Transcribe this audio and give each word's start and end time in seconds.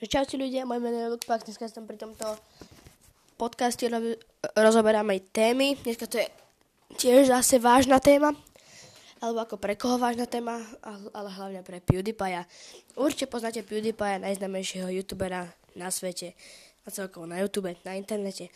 Čaute 0.00 0.40
ľudia, 0.40 0.64
moje 0.64 0.80
meno 0.80 0.96
je 0.96 1.12
Luke 1.12 1.28
Pak, 1.28 1.44
dneska 1.44 1.68
som 1.68 1.84
pri 1.84 2.00
tomto 2.00 2.24
podcaste 3.36 3.84
ro- 3.84 4.16
rozoberáme 4.56 5.20
témy. 5.28 5.76
Dneska 5.76 6.08
to 6.08 6.16
je 6.16 6.24
tiež 6.96 7.28
zase 7.28 7.60
vážna 7.60 8.00
téma, 8.00 8.32
alebo 9.20 9.44
ako 9.44 9.60
pre 9.60 9.76
koho 9.76 10.00
vážna 10.00 10.24
téma, 10.24 10.56
ale 11.12 11.28
hlavne 11.28 11.60
pre 11.60 11.84
PewDiePie. 11.84 12.48
Určite 12.96 13.28
poznáte 13.28 13.60
PewDiePie, 13.60 14.24
najznámejšieho 14.24 14.88
youtubera 14.88 15.52
na 15.76 15.92
svete 15.92 16.32
a 16.80 16.88
celkovo 16.88 17.28
na 17.28 17.36
YouTube, 17.44 17.76
na 17.84 17.92
internete. 17.92 18.48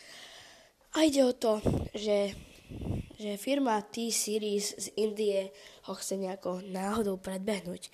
A 0.97 1.05
ide 1.05 1.29
o 1.29 1.37
to, 1.37 1.61
že, 1.93 2.33
že 3.21 3.37
firma 3.37 3.85
T-Series 3.85 4.81
z 4.81 4.87
Indie 4.97 5.53
ho 5.85 5.93
chce 5.93 6.17
nejako 6.17 6.65
náhodou 6.73 7.21
predbehnúť. 7.21 7.93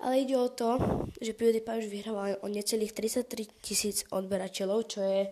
Ale 0.00 0.24
ide 0.24 0.36
o 0.36 0.48
to, 0.48 0.80
že 1.20 1.36
PewDiePie 1.36 1.84
už 1.84 1.92
vyhrával 1.92 2.40
o 2.40 2.48
necelých 2.48 2.96
33 2.96 3.52
tisíc 3.60 4.08
odberateľov, 4.08 4.78
čo 4.88 5.00
je... 5.04 5.28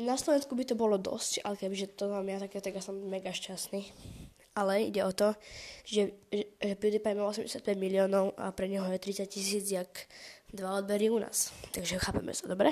Na 0.00 0.16
Slovensku 0.16 0.54
by 0.56 0.64
to 0.64 0.78
bolo 0.78 0.96
dosť, 0.96 1.44
ale 1.44 1.58
kebyže 1.58 1.98
to 1.98 2.08
mám 2.08 2.24
ja, 2.24 2.38
tak, 2.40 2.56
tak 2.62 2.72
ja 2.72 2.80
som 2.80 2.96
mega 2.96 3.34
šťastný. 3.34 3.84
Ale 4.54 4.88
ide 4.88 5.02
o 5.02 5.12
to, 5.12 5.34
že, 5.84 6.14
že, 6.30 6.54
že 6.62 6.74
PewDiePie 6.78 7.18
má 7.18 7.26
85 7.28 7.66
miliónov 7.76 8.32
a 8.38 8.54
pre 8.54 8.70
neho 8.70 8.86
je 8.94 8.98
30 8.98 9.26
tisíc, 9.26 9.66
jak 9.68 10.06
dva 10.54 10.78
odbery 10.78 11.10
u 11.10 11.18
nás. 11.18 11.50
Takže 11.74 11.98
chápeme 11.98 12.34
sa, 12.34 12.46
dobre? 12.46 12.70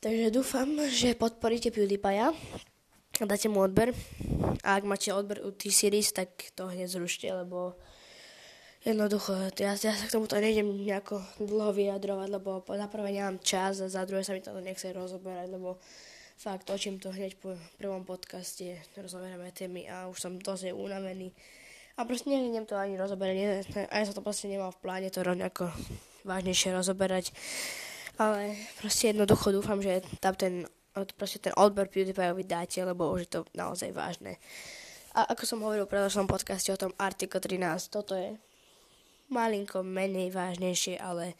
Takže 0.00 0.32
dúfam, 0.32 0.68
že 0.88 1.16
podporíte 1.16 1.72
PewDiePie 1.72 2.28
a 2.28 2.32
dáte 3.24 3.48
mu 3.48 3.60
odber. 3.60 3.92
A 4.64 4.76
ak 4.76 4.84
máte 4.84 5.12
odber 5.12 5.44
u 5.44 5.52
T-Series, 5.52 6.12
tak 6.12 6.52
to 6.56 6.68
hneď 6.68 6.88
zrušte, 6.88 7.28
lebo 7.28 7.76
Jednoducho, 8.80 9.36
ja, 9.60 9.76
ja 9.76 9.92
sa 9.92 10.08
k 10.08 10.14
tomuto 10.16 10.40
nejdem 10.40 10.72
nejako 10.72 11.20
dlho 11.36 11.76
vyjadrovať, 11.76 12.28
lebo 12.32 12.64
za 12.64 12.88
prvé 12.88 13.12
nemám 13.12 13.36
čas 13.44 13.84
a 13.84 13.92
za 13.92 14.08
druhé 14.08 14.24
sa 14.24 14.32
mi 14.32 14.40
to 14.40 14.56
nechce 14.56 14.88
rozoberať, 14.88 15.52
lebo 15.52 15.76
fakt 16.40 16.64
točím 16.64 16.96
to 16.96 17.12
hneď 17.12 17.36
po 17.36 17.60
prvom 17.76 18.08
podcaste, 18.08 18.80
rozoberáme 18.96 19.52
témy 19.52 19.84
a 19.84 20.08
už 20.08 20.16
som 20.16 20.32
dosť 20.40 20.72
unavený. 20.72 21.28
A 22.00 22.08
proste 22.08 22.32
nejdem 22.32 22.64
to 22.64 22.72
ani 22.72 22.96
rozoberať, 22.96 23.68
aj 23.92 24.02
sa 24.08 24.16
to 24.16 24.24
proste 24.24 24.48
nemal 24.48 24.72
v 24.72 24.80
pláne 24.80 25.12
to 25.12 25.20
nejako 25.20 25.68
vážnejšie 26.24 26.72
rozoberať. 26.72 27.36
Ale 28.16 28.56
proste 28.80 29.12
jednoducho 29.12 29.52
dúfam, 29.52 29.84
že 29.84 30.00
tam 30.24 30.32
ten, 30.32 30.64
proste 31.20 31.36
ten 31.36 31.52
odber 31.60 31.84
PewDiePie 31.84 32.32
vydáte, 32.32 32.80
lebo 32.80 33.12
už 33.12 33.28
je 33.28 33.30
to 33.36 33.40
naozaj 33.52 33.92
vážne. 33.92 34.40
A 35.12 35.28
ako 35.28 35.44
som 35.44 35.60
hovoril 35.60 35.84
v 35.84 35.92
predošlom 35.92 36.24
podcaste 36.24 36.72
o 36.72 36.80
tom 36.80 36.96
Article 36.96 37.44
13, 37.44 37.92
toto 37.92 38.16
je 38.16 38.40
malinko 39.30 39.86
menej 39.86 40.34
vážnejšie, 40.34 40.98
ale 40.98 41.38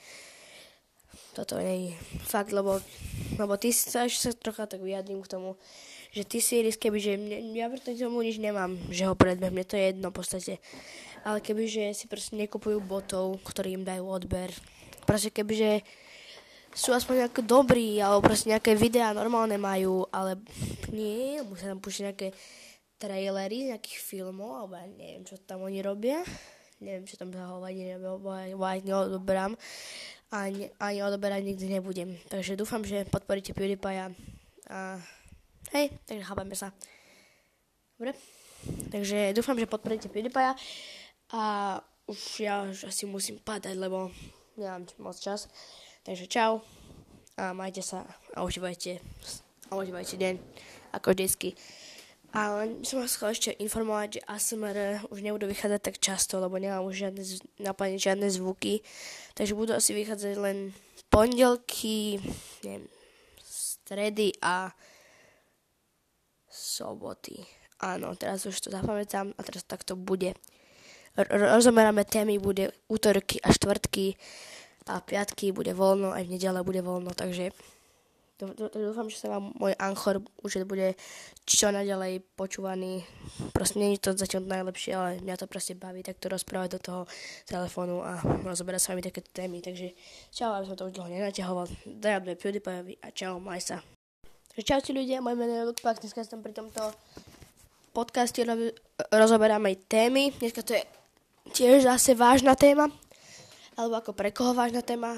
toto 1.34 1.58
nie 1.58 1.90
je 1.90 1.92
fakt, 2.26 2.54
lebo, 2.54 2.78
lebo 3.38 3.54
ty 3.58 3.74
sa 3.74 4.06
ešte 4.06 4.30
sa 4.30 4.32
trocha 4.34 4.66
tak 4.70 4.82
vyjadrím 4.82 5.22
k 5.22 5.30
tomu, 5.30 5.58
že 6.10 6.26
ty 6.26 6.42
si 6.42 6.58
keby, 6.62 6.98
že 6.98 7.12
mne, 7.18 7.54
ja 7.54 7.70
proti 7.70 7.94
tomu 7.94 8.22
nič 8.22 8.38
nemám, 8.42 8.74
že 8.90 9.06
ho 9.06 9.14
predbeh, 9.14 9.50
mne 9.50 9.66
to 9.66 9.78
je 9.78 9.94
jedno 9.94 10.10
v 10.10 10.16
podstate. 10.16 10.54
Ale 11.22 11.38
keby, 11.38 11.68
že 11.70 11.84
si 11.94 12.10
proste 12.10 12.34
nekupujú 12.34 12.82
botov, 12.82 13.38
ktorí 13.46 13.78
im 13.78 13.84
dajú 13.86 14.06
odber, 14.10 14.50
proste 15.06 15.30
keby, 15.30 15.52
že 15.54 15.70
sú 16.74 16.94
aspoň 16.94 17.26
nejaké 17.26 17.42
dobrí, 17.42 17.98
alebo 17.98 18.26
proste 18.26 18.50
nejaké 18.50 18.78
videá 18.78 19.10
normálne 19.10 19.58
majú, 19.58 20.06
ale 20.14 20.38
nie, 20.90 21.42
musia 21.42 21.70
tam 21.70 21.82
pustiť 21.82 22.06
nejaké 22.10 22.28
trailery 23.00 23.74
nejakých 23.74 23.98
filmov, 23.98 24.50
alebo 24.54 24.74
ja 24.78 24.86
neviem, 24.86 25.22
čo 25.26 25.38
tam 25.42 25.66
oni 25.66 25.82
robia 25.82 26.22
neviem, 26.80 27.04
čo 27.04 27.20
tam 27.20 27.30
sa 27.30 27.52
hovadí, 27.52 27.92
ani 27.92 28.82
neodoberám 28.84 29.54
ani, 30.30 30.70
ani 30.78 31.02
odoberať 31.02 31.42
nikdy 31.42 31.66
nebudem. 31.78 32.14
Takže 32.30 32.54
dúfam, 32.54 32.86
že 32.86 33.06
podporíte 33.10 33.50
PewDiePie 33.50 34.14
a 34.70 34.98
hej, 35.74 35.90
takže 36.06 36.22
chápame 36.22 36.54
sa. 36.54 36.70
Dobre? 37.98 38.14
Takže 38.94 39.34
dúfam, 39.34 39.58
že 39.58 39.66
podporíte 39.66 40.06
PewDiePie 40.06 40.54
a 41.34 41.42
už 42.06 42.20
ja 42.42 42.66
už 42.66 42.90
asi 42.90 43.06
musím 43.06 43.42
padať, 43.42 43.74
lebo 43.74 44.10
nemám 44.54 44.86
moc 45.02 45.18
čas. 45.18 45.50
Takže 46.06 46.30
čau 46.30 46.62
a 47.34 47.50
majte 47.52 47.82
sa 47.82 48.06
a 48.34 48.46
užívajte, 48.46 49.02
a 49.70 49.72
užívajte 49.74 50.14
deň 50.16 50.34
ako 50.94 51.14
vždycky. 51.14 51.54
Ale 52.30 52.78
som 52.86 53.02
vás 53.02 53.18
chcel 53.18 53.34
ešte 53.34 53.50
informovať, 53.58 54.22
že 54.22 54.26
ASMR 54.30 55.02
už 55.10 55.18
nebudú 55.18 55.50
vychádzať 55.50 55.80
tak 55.82 55.96
často, 55.98 56.38
lebo 56.38 56.62
nemám 56.62 56.86
už 56.86 57.10
žiadne, 57.10 57.22
naplniť 57.58 57.98
žiadne 57.98 58.28
zvuky. 58.30 58.86
Takže 59.34 59.58
budú 59.58 59.74
asi 59.74 59.90
vychádzať 59.98 60.34
len 60.38 60.70
pondelky, 61.10 62.22
neviem, 62.62 62.86
stredy 63.42 64.30
a 64.38 64.70
soboty. 66.46 67.42
Áno, 67.82 68.14
teraz 68.14 68.46
už 68.46 68.54
to 68.62 68.70
zapamätám 68.70 69.34
a 69.34 69.40
teraz 69.42 69.66
takto 69.66 69.98
bude. 69.98 70.38
Rozomeráme 71.18 72.06
témy, 72.06 72.38
bude 72.38 72.70
útorky 72.86 73.42
a 73.42 73.50
štvrtky 73.50 74.14
a 74.86 75.02
piatky 75.02 75.50
bude 75.50 75.74
voľno, 75.74 76.14
aj 76.14 76.30
v 76.30 76.32
nedele 76.38 76.62
bude 76.62 76.78
voľno, 76.78 77.10
takže 77.10 77.50
Dúfam, 78.72 79.06
že 79.12 79.20
sa 79.20 79.28
vám 79.36 79.52
môj 79.56 79.76
Anchor 79.76 80.24
už 80.40 80.64
bude 80.64 80.96
čo 81.44 81.68
naďalej 81.68 82.24
počúvaný. 82.38 83.04
Proste 83.52 83.76
nie 83.82 83.96
je 83.96 84.06
to 84.06 84.10
zatiaľ 84.16 84.48
najlepšie, 84.48 84.92
ale 84.94 85.10
mňa 85.20 85.36
to 85.40 85.46
proste 85.50 85.76
baví 85.76 86.00
takto 86.00 86.30
rozprávať 86.32 86.76
do 86.76 86.80
toho 86.80 87.02
telefónu 87.44 88.00
a 88.00 88.22
rozoberať 88.46 88.80
s 88.80 88.88
vami 88.92 89.02
takéto 89.02 89.30
témy. 89.34 89.60
Takže 89.60 89.92
čau, 90.32 90.54
aby 90.56 90.64
som 90.70 90.76
to 90.78 90.88
už 90.88 90.96
dlho 90.96 91.10
nenaťahoval. 91.10 91.66
Dajadme 91.84 92.38
PewDiePie 92.38 92.96
a 93.02 93.08
čau, 93.10 93.40
maj 93.42 93.60
sa. 93.60 93.82
Čaute 94.60 94.92
ľudia, 94.92 95.24
moje 95.24 95.40
meno 95.40 95.52
je 95.56 95.66
Luke 95.72 95.80
Pak, 95.80 96.04
dneska 96.04 96.20
som 96.20 96.44
pri 96.44 96.52
tomto 96.52 96.92
podcaste 97.96 98.44
rozoberáme 99.08 99.72
témy. 99.88 100.36
Dneska 100.36 100.60
to 100.60 100.76
je 100.76 100.82
tiež 101.56 101.88
zase 101.88 102.12
vážna 102.12 102.52
téma, 102.54 102.92
alebo 103.80 103.96
ako 103.96 104.12
pre 104.12 104.28
koho 104.28 104.52
vážna 104.52 104.84
téma, 104.84 105.16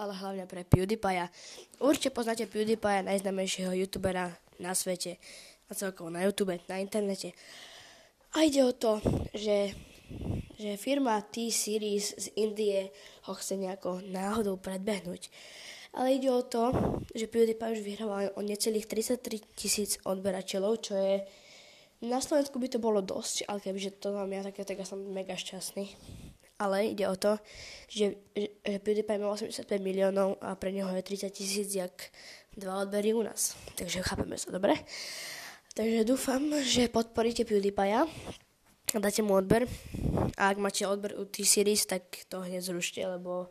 ale 0.00 0.12
hlavne 0.16 0.48
pre 0.48 0.64
PewDiePie. 0.64 1.28
Určite 1.76 2.08
poznáte 2.08 2.48
PewDiePie, 2.48 3.04
najznámejšieho 3.04 3.76
youtubera 3.84 4.32
na 4.56 4.72
svete 4.72 5.20
a 5.68 5.76
celkovo 5.76 6.08
na 6.08 6.24
YouTube, 6.24 6.56
na 6.72 6.80
internete. 6.80 7.36
A 8.32 8.48
ide 8.48 8.64
o 8.64 8.72
to, 8.72 9.04
že, 9.36 9.76
že 10.56 10.80
firma 10.80 11.20
T-Series 11.20 12.16
z 12.16 12.26
Indie 12.40 12.88
ho 13.28 13.36
chce 13.36 13.60
nejako 13.60 14.00
náhodou 14.08 14.56
predbehnúť. 14.56 15.28
Ale 15.92 16.16
ide 16.16 16.32
o 16.32 16.40
to, 16.40 16.72
že 17.12 17.28
PewDiePie 17.28 17.76
už 17.76 17.84
vyhrával 17.84 18.32
o 18.36 18.40
necelých 18.40 18.88
33 18.88 19.44
tisíc 19.52 20.00
odberateľov, 20.08 20.72
čo 20.80 20.96
je 20.96 21.14
na 21.98 22.22
Slovensku 22.22 22.62
by 22.62 22.68
to 22.70 22.78
bolo 22.78 23.02
dosť, 23.02 23.50
ale 23.50 23.58
kebyže 23.58 23.98
to 23.98 24.14
mám 24.14 24.30
ja, 24.30 24.46
tak, 24.46 24.62
tak 24.62 24.78
ja 24.78 24.86
som 24.86 25.02
mega 25.10 25.34
šťastný 25.34 25.98
ale 26.58 26.92
ide 26.92 27.06
o 27.06 27.14
to, 27.14 27.38
že, 27.86 28.18
že, 28.34 28.50
PewDiePie 28.82 29.22
má 29.22 29.30
85 29.30 29.78
miliónov 29.78 30.36
a 30.42 30.58
pre 30.58 30.74
neho 30.74 30.90
je 30.90 31.02
30 31.02 31.30
tisíc, 31.30 31.70
jak 31.74 32.10
dva 32.58 32.82
odbery 32.82 33.14
u 33.14 33.22
nás. 33.22 33.54
Takže 33.78 34.02
chápeme 34.02 34.34
sa, 34.34 34.50
dobre? 34.50 34.74
Takže 35.78 36.02
dúfam, 36.02 36.42
že 36.66 36.90
podporíte 36.90 37.46
PewDiePie 37.46 37.94
a 37.94 38.02
dáte 38.98 39.22
mu 39.22 39.38
odber. 39.38 39.70
A 40.34 40.50
ak 40.50 40.58
máte 40.58 40.82
odber 40.82 41.14
u 41.14 41.24
T-Series, 41.24 41.86
tak 41.86 42.02
to 42.26 42.42
hneď 42.42 42.62
zrušte, 42.66 42.98
lebo 43.06 43.46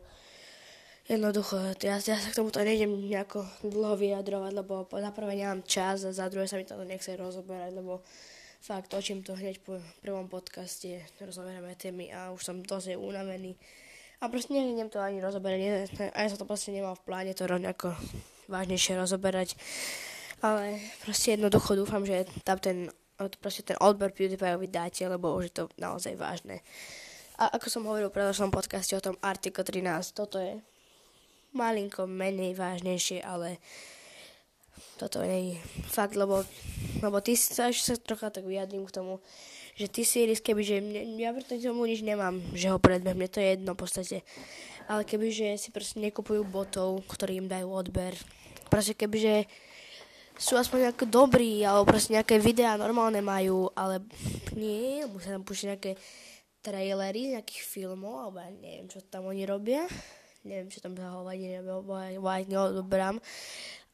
jednoducho, 1.08 1.56
ja, 1.80 1.96
ja 1.96 2.16
sa 2.20 2.28
k 2.28 2.36
tomuto 2.36 2.60
nejdem 2.60 2.92
nejako 3.08 3.48
dlho 3.64 3.96
vyjadrovať, 3.96 4.52
lebo 4.52 4.84
za 4.92 5.10
prvé 5.16 5.40
nemám 5.40 5.64
čas 5.64 6.04
a 6.04 6.12
za 6.12 6.28
druhé 6.28 6.44
sa 6.44 6.60
mi 6.60 6.68
to 6.68 6.76
nechce 6.84 7.16
rozoberať, 7.16 7.72
lebo 7.72 8.04
fakt 8.68 8.92
točím 8.92 9.24
to 9.24 9.32
hneď 9.32 9.64
po 9.64 9.80
prvom 10.04 10.28
podcaste, 10.28 11.00
rozoberáme 11.24 11.72
témy 11.80 12.12
a 12.12 12.36
už 12.36 12.44
som 12.44 12.60
dosť 12.60 13.00
unavený. 13.00 13.56
A 14.20 14.28
proste 14.28 14.52
nejdem 14.52 14.92
to 14.92 15.00
ani 15.00 15.24
rozoberať, 15.24 15.88
aj 16.12 16.26
sa 16.28 16.36
to 16.36 16.44
proste 16.44 16.76
nemal 16.76 16.92
v 16.92 17.00
pláne 17.08 17.32
to 17.32 17.48
nejako 17.48 17.96
vážnejšie 18.44 19.00
rozoberať. 19.00 19.56
Ale 20.44 20.84
proste 21.00 21.40
jednoducho 21.40 21.80
dúfam, 21.80 22.04
že 22.04 22.28
tam 22.44 22.60
ten, 22.60 22.92
proste 23.40 23.64
ten 23.64 23.80
odber 23.80 24.12
PewDiePie 24.12 24.60
vydáte, 24.60 25.08
lebo 25.08 25.32
už 25.32 25.48
je 25.48 25.54
to 25.64 25.64
naozaj 25.80 26.12
vážne. 26.20 26.60
A 27.40 27.48
ako 27.56 27.72
som 27.72 27.88
hovoril 27.88 28.12
v 28.12 28.20
predošlom 28.20 28.52
podcaste 28.52 28.92
o 28.92 29.00
tom 29.00 29.16
Article 29.24 29.64
13, 29.64 30.12
toto 30.12 30.36
je 30.36 30.60
malinko 31.56 32.04
menej 32.04 32.52
vážnejšie, 32.52 33.24
ale 33.24 33.64
toto 34.98 35.22
nie 35.22 35.54
je 35.54 35.54
fakt, 35.86 36.18
lebo, 36.18 36.42
lebo 37.00 37.16
ty 37.22 37.38
sa 37.38 37.70
ešte 37.70 37.94
sa 37.94 38.00
trocha 38.00 38.28
tak 38.28 38.44
vyjadrím 38.44 38.84
k 38.86 38.94
tomu, 38.94 39.22
že 39.78 39.86
ty 39.86 40.02
si 40.02 40.26
keby, 40.26 40.62
že 40.66 40.82
mne, 40.82 41.18
ja 41.22 41.30
proti 41.30 41.62
tomu 41.62 41.86
nič 41.86 42.02
nemám, 42.02 42.42
že 42.50 42.74
ho 42.74 42.82
predbeh, 42.82 43.14
mne 43.14 43.30
to 43.30 43.38
je 43.38 43.54
jedno 43.54 43.78
v 43.78 43.80
podstate. 43.86 44.16
Ale 44.90 45.06
keby, 45.06 45.30
že 45.30 45.48
si 45.60 45.68
proste 45.70 46.02
nekupujú 46.02 46.42
botov, 46.48 47.06
ktorí 47.06 47.38
im 47.38 47.46
dajú 47.46 47.70
odber, 47.70 48.16
proste 48.66 48.98
keby, 48.98 49.16
že 49.20 49.34
sú 50.34 50.58
aspoň 50.58 50.90
nejaké 50.90 51.04
dobrí, 51.06 51.62
alebo 51.62 51.94
proste 51.94 52.14
nejaké 52.14 52.42
videá 52.42 52.74
normálne 52.74 53.22
majú, 53.22 53.70
ale 53.78 54.02
nie, 54.54 55.06
musia 55.06 55.34
tam 55.34 55.46
pustiť 55.46 55.66
nejaké 55.74 55.92
trailery 56.62 57.38
nejakých 57.38 57.62
filmov, 57.62 58.14
alebo 58.18 58.38
ja 58.42 58.50
neviem, 58.50 58.90
čo 58.90 58.98
tam 59.06 59.30
oni 59.30 59.46
robia 59.46 59.86
neviem, 60.46 60.70
čo 60.70 60.80
tam 60.80 60.94
zahovať, 60.94 61.60
aj 62.16 62.42
neodoberám 62.48 63.16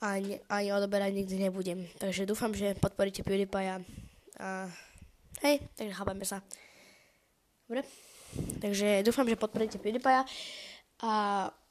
ani, 0.05 0.37
ani 0.53 0.69
odoberať 0.77 1.17
nikdy 1.17 1.49
nebudem. 1.49 1.89
Takže 1.97 2.29
dúfam, 2.29 2.53
že 2.53 2.77
podporíte 2.77 3.25
PewDiePie 3.25 3.81
a 4.37 4.69
hej, 5.41 5.65
takže 5.73 5.97
chápame 5.97 6.25
sa. 6.29 6.45
Dobre? 7.65 7.89
Takže 8.61 9.01
dúfam, 9.01 9.25
že 9.25 9.41
podporíte 9.41 9.81
PewDiePie 9.81 10.29
a 11.01 11.13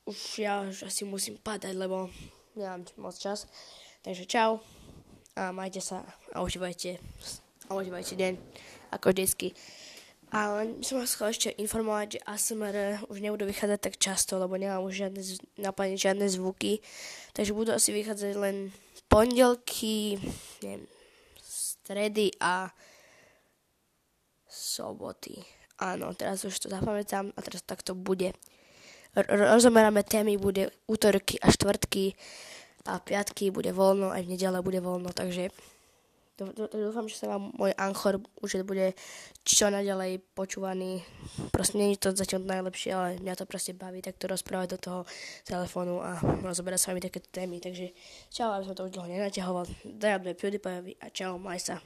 už 0.10 0.20
ja 0.42 0.66
už 0.66 0.90
asi 0.90 1.06
musím 1.06 1.38
padať, 1.38 1.78
lebo 1.78 2.10
nemám 2.58 2.84
moc 2.98 3.14
čas. 3.16 3.46
Takže 4.02 4.26
čau 4.26 4.60
a 5.38 5.54
majte 5.54 5.80
sa 5.80 6.04
a 6.36 6.42
užívajte, 6.44 7.00
a 7.70 7.72
užívajte 7.74 8.14
deň, 8.18 8.34
ako 8.92 9.14
vždycky. 9.14 9.56
A 10.34 10.58
len 10.58 10.82
som 10.82 10.98
vás 10.98 11.14
chcel 11.14 11.30
ešte 11.30 11.50
informovať, 11.62 12.18
že 12.18 12.24
ASMR 12.26 13.06
už 13.06 13.22
nebudú 13.22 13.46
vychádzať 13.46 13.80
tak 13.80 13.96
často, 14.02 14.42
lebo 14.42 14.58
nemám 14.58 14.82
už 14.82 15.06
žiadne, 15.06 15.22
naplniť 15.62 15.98
žiadne 16.10 16.26
zvuky. 16.26 16.82
Takže 17.38 17.54
budú 17.54 17.70
asi 17.70 17.94
vychádzať 17.94 18.34
len 18.42 18.74
pondelky, 19.06 20.18
neviem, 20.66 20.90
stredy 21.38 22.34
a 22.42 22.74
soboty. 24.50 25.38
Áno, 25.78 26.18
teraz 26.18 26.42
už 26.42 26.66
to 26.66 26.68
zapamätám 26.70 27.30
a 27.38 27.40
teraz 27.46 27.62
takto 27.62 27.94
bude. 27.94 28.34
Rozomeráme 29.14 30.02
témy, 30.02 30.42
bude 30.42 30.74
útorky 30.90 31.38
a 31.46 31.54
štvrtky 31.54 32.18
a 32.90 32.98
piatky 32.98 33.54
bude 33.54 33.70
voľno, 33.70 34.10
aj 34.10 34.26
v 34.26 34.32
nedele 34.34 34.66
bude 34.66 34.82
voľno, 34.82 35.14
takže 35.14 35.54
Dúfam, 36.34 37.06
že 37.06 37.22
sa 37.22 37.30
vám 37.30 37.54
môj 37.54 37.78
Anchor 37.78 38.18
už 38.42 38.66
bude 38.66 38.98
čo 39.46 39.70
naďalej 39.70 40.18
počúvaný. 40.34 41.06
Proste 41.54 41.78
nie 41.78 41.94
je 41.94 42.02
to 42.02 42.18
zatiaľ 42.18 42.50
najlepšie, 42.50 42.90
ale 42.90 43.22
mňa 43.22 43.38
to 43.38 43.46
proste 43.46 43.78
baví 43.78 44.02
takto 44.02 44.26
rozprávať 44.26 44.68
do 44.74 44.80
toho 44.82 45.00
telefónu 45.46 46.02
a 46.02 46.18
rozoberať 46.42 46.80
s 46.82 46.88
vami 46.90 47.06
takéto 47.06 47.30
témy. 47.30 47.62
Takže 47.62 47.94
čau, 48.34 48.50
aby 48.50 48.66
som 48.66 48.74
to 48.74 48.90
už 48.90 48.98
dlho 48.98 49.14
nenaťahoval. 49.14 49.70
Dajab 49.86 50.34
PewDiePie 50.34 50.98
a 50.98 51.08
čau, 51.14 51.38
maj 51.38 51.62
sa. 51.62 51.78